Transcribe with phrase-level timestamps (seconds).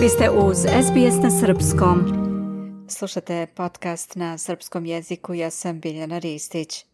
[0.00, 2.04] Vi ste uz SBS na Srpskom.
[2.88, 6.84] Slušate podcast na srpskom jeziku, ja sam Biljana Ristić.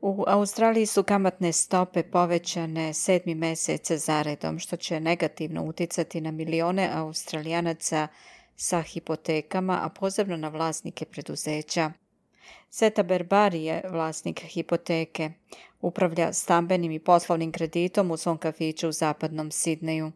[0.00, 6.90] U Australiji su kamatne stope povećane sedmi mesece zaredom, što će negativno uticati na milione
[6.94, 8.08] australijanaca
[8.56, 11.92] sa hipotekama, a posebno na vlasnike preduzeća.
[12.70, 15.30] Seta Berbari je vlasnik hipoteke.
[15.80, 20.12] Upravlja stambenim i poslovnim kreditom u svom kafiću u zapadnom Sidneju.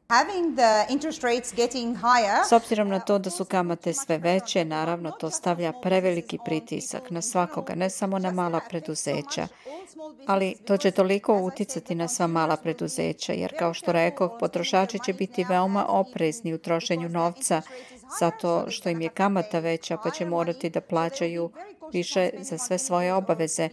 [2.48, 7.22] S obzirom na to da su kamate sve veće, naravno to stavlja preveliki pritisak na
[7.22, 9.48] svakoga, ne samo na mala preduzeća.
[10.26, 15.12] Ali to će toliko uticati na sva mala preduzeća, jer kao što rekoh, potrošači će
[15.12, 17.62] biti veoma oprezni u trošenju novca
[18.20, 21.50] zato što im je kamata veća pa će morati da plaćaju
[21.92, 23.68] više za sve svoje obaveze.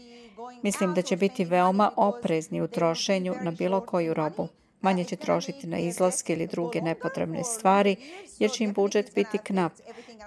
[0.63, 4.47] Mislim da će biti veoma oprezni u trošenju na bilo koju robu.
[4.81, 7.95] Manje će trošiti na izlaske ili druge nepotrebne stvari,
[8.39, 9.73] jer će im budžet biti knap.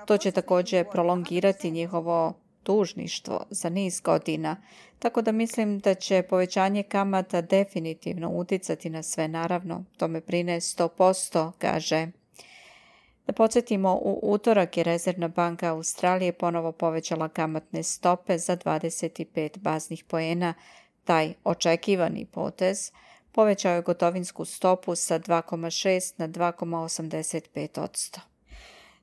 [0.07, 2.33] To će također prolongirati njihovo
[2.65, 4.57] dužništvo za niz godina,
[4.99, 9.29] tako da mislim da će povećanje kamata definitivno uticati na sve.
[9.29, 12.09] Naravno, to me brine 100%, kaže
[13.27, 20.05] da podsjetimo, u utorak je Rezervna banka Australije ponovo povećala kamatne stope za 25 baznih
[20.05, 20.55] poena.
[21.05, 22.93] Taj očekivani potez
[23.33, 28.19] povećao je gotovinsku stopu sa 2,6 na 2,85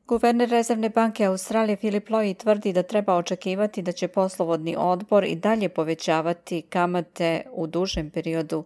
[0.10, 5.36] Guverner Rezervne banke Australije Filip Loy tvrdi da treba očekivati da će poslovodni odbor i
[5.36, 8.64] dalje povećavati kamate u dužem periodu.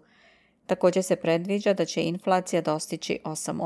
[0.66, 3.62] Također se predviđa da će inflacija dostići 8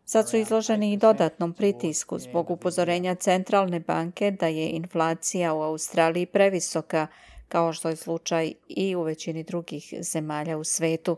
[0.06, 6.26] Sad su izloženi i dodatnom pritisku zbog upozorenja centralne banke da je inflacija u Australiji
[6.26, 7.08] previsoka,
[7.54, 11.18] kao što je slučaj i u većini drugih zemalja u svetu.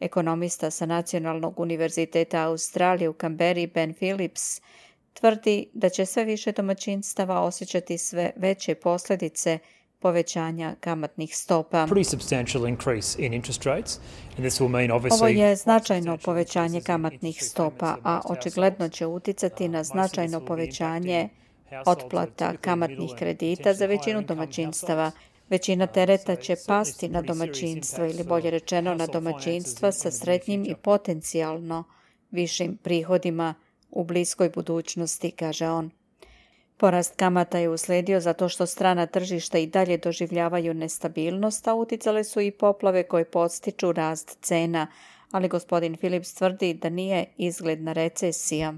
[0.00, 4.60] Ekonomista sa Nacionalnog univerziteta Australije u Kamberi Ben Phillips
[5.12, 9.58] tvrdi da će sve više domaćinstava osjećati sve veće posljedice
[9.98, 11.86] povećanja kamatnih stopa.
[15.10, 21.28] Ovo je značajno povećanje kamatnih stopa, a očigledno će uticati na značajno povećanje
[21.86, 25.10] otplata kamatnih kredita za većinu domaćinstava
[25.50, 31.84] Većina tereta će pasti na domaćinstvo ili bolje rečeno na domaćinstva sa srednjim i potencijalno
[32.30, 33.54] višim prihodima
[33.90, 35.90] u bliskoj budućnosti, kaže on.
[36.76, 42.40] Porast kamata je usledio zato što strana tržišta i dalje doživljavaju nestabilnost, a uticale su
[42.40, 44.86] i poplave koje podstiču rast cena,
[45.34, 48.74] ali gospodin Philips tvrdi da nije izgledna recesija.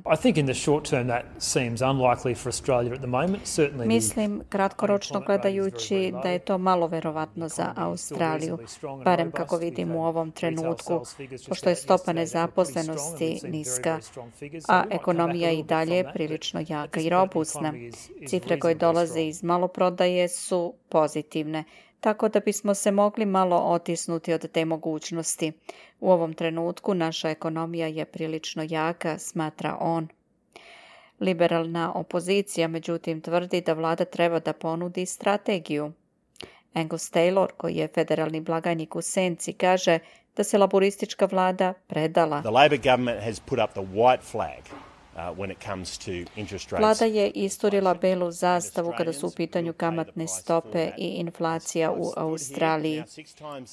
[3.84, 8.59] Mislim, kratkoročno gledajući, da je to malo verovatno za Australiju,
[9.05, 11.00] barem kako vidim u ovom trenutku,
[11.49, 13.99] pošto je stopa nezaposlenosti niska,
[14.69, 17.72] a ekonomija i dalje prilično jaka i robustna.
[18.28, 21.65] Cifre koje dolaze iz maloprodaje su pozitivne
[22.01, 25.53] tako da bismo se mogli malo otisnuti od te mogućnosti.
[26.01, 30.09] U ovom trenutku naša ekonomija je prilično jaka, smatra on.
[31.21, 35.93] Liberalna opozicija međutim tvrdi da vlada treba da ponudi strategiju.
[36.75, 39.99] Angus Taylor, koji je federalni blagajnik u Senci, kaže
[40.37, 42.41] da se laboristička vlada predala.
[42.41, 44.87] The Labor government has put up the white flag
[46.78, 53.03] Vlada je isturila belu zastavu kada su u pitanju kamatne stope i inflacija u Australiji,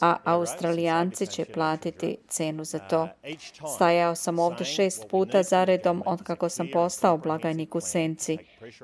[0.02, 3.04] a Australijanci će platiti cenu za to.
[3.04, 3.10] Uh,
[3.76, 8.38] Stajao sam ovdje šest puta zaredom od kako sam postao blagajnik u Senci.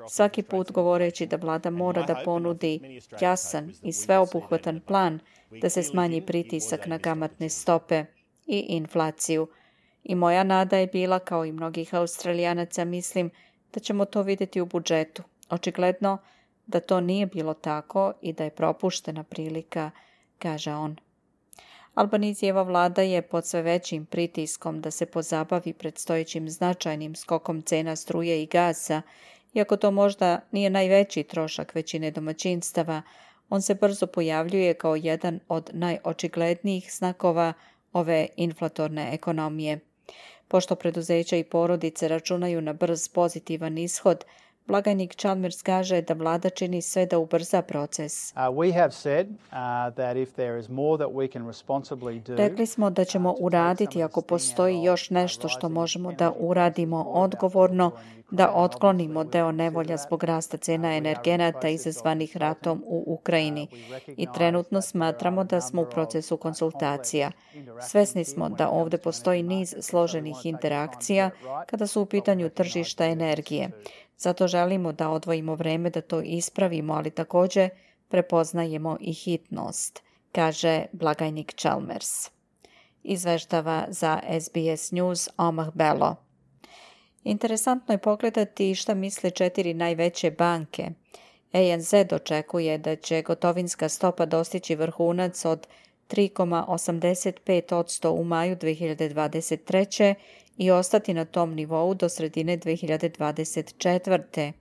[0.08, 5.20] Svaki put govoreći da vlada mora da ponudi jasan i sveobuhvatan plan
[5.62, 8.04] da se smanji pritisak na kamatne stope
[8.46, 9.48] i inflaciju,
[10.04, 13.30] i moja nada je bila, kao i mnogih australijanaca, mislim
[13.72, 15.22] da ćemo to vidjeti u budžetu.
[15.50, 16.18] Očigledno
[16.66, 19.90] da to nije bilo tako i da je propuštena prilika,
[20.38, 20.96] kaže on.
[21.94, 28.42] Albanizijeva vlada je pod sve većim pritiskom da se pozabavi predstojećim značajnim skokom cena struje
[28.42, 29.02] i gaza,
[29.54, 33.02] iako to možda nije najveći trošak većine domaćinstava,
[33.48, 37.52] on se brzo pojavljuje kao jedan od najočiglednijih znakova
[37.92, 39.80] ove inflatorne ekonomije.
[40.48, 44.24] Pošto preduzeća i porodice računaju na brz pozitivan ishod,
[44.66, 48.34] blagajnik Chalmers kaže da vlada čini sve da ubrza proces.
[52.36, 57.90] Rekli smo da ćemo uraditi ako postoji još nešto što možemo da uradimo odgovorno,
[58.30, 63.68] da otklonimo deo nevolja zbog rasta cena energenata izazvanih ratom u Ukrajini
[64.06, 67.30] i trenutno smatramo da smo u procesu konsultacija.
[67.88, 71.30] Svesni smo da ovdje postoji niz složenih interakcija
[71.66, 73.70] kada su u pitanju tržišta energije.
[74.18, 77.70] Zato želimo da odvojimo vreme da to ispravimo, ali također
[78.08, 80.02] prepoznajemo i hitnost,
[80.32, 82.30] kaže blagajnik Chalmers.
[83.02, 86.29] Izveštava za SBS News Omah Bello.
[87.24, 90.90] Interesantno je pogledati šta misle četiri najveće banke.
[91.52, 95.66] ANZ očekuje da će gotovinska stopa dostići vrhunac od
[96.10, 100.14] 3,85% u maju 2023.
[100.56, 104.52] i ostati na tom nivou do sredine 2024.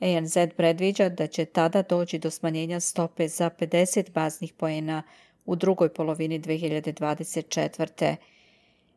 [0.00, 5.02] ANZ predviđa da će tada doći do smanjenja stope za 50 baznih poena
[5.44, 8.16] u drugoj polovini 2024.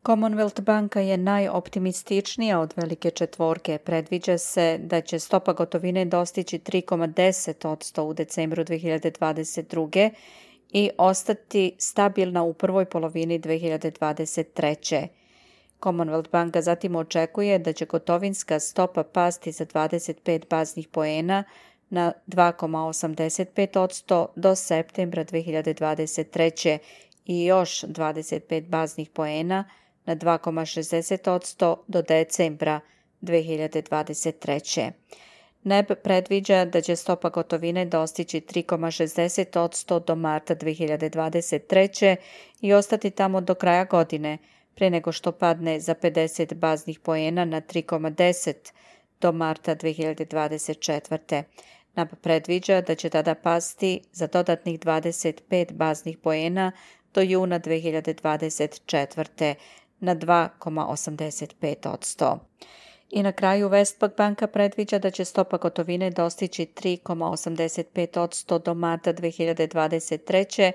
[0.02, 3.78] Commonwealth banka je najoptimističnija od velike četvorke.
[3.78, 10.10] Predviđa se da će stopa gotovine dostići 3,10% u decembru 2022.
[10.72, 15.06] i ostati stabilna u prvoj polovini 2023.
[15.80, 21.44] Commonwealth banka zatim očekuje da će gotovinska stopa pasti za 25 baznih poena
[21.90, 26.78] na 2,85% do septembra 2023.
[27.26, 29.64] i još 25 baznih poena
[30.08, 32.80] na 2,60% do decembra
[33.22, 34.90] 2023.
[35.64, 42.16] NEB predviđa da će stopa gotovine dostići 3,60% do marta 2023.
[42.60, 44.38] i ostati tamo do kraja godine,
[44.74, 48.54] pre nego što padne za 50 baznih poena na 3,10
[49.20, 51.42] do marta 2024.
[51.94, 56.72] NAB predviđa da će tada pasti za dodatnih 25 baznih poena
[57.14, 59.54] do juna 2024
[60.00, 62.38] na 2,85%.
[63.10, 70.72] I na kraju Westpac banka predviđa da će stopa gotovine dostići 3,85% do marta 2023.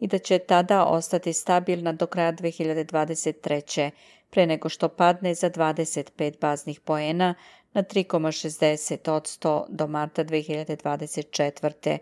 [0.00, 3.90] i da će tada ostati stabilna do kraja 2023.
[4.30, 7.34] pre nego što padne za 25 baznih poena
[7.72, 11.98] na 3,60% do marta 2024.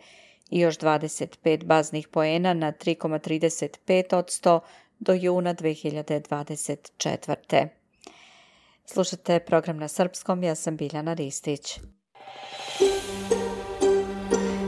[0.51, 4.61] i još 25 baznih poena na 3,35%
[5.05, 7.69] do juna 2024.
[8.87, 11.79] Slušate program na srpskom, ja sam Biljana Ristić.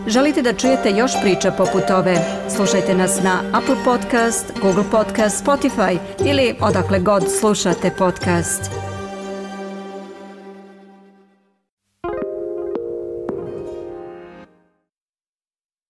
[0.06, 2.16] Želite da čujete još priča poput ove?
[2.56, 8.85] Slušajte nas na Apple Podcast, Google Podcast, Spotify ili odakle god slušate podcast.